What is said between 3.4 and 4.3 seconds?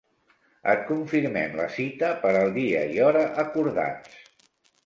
acordats.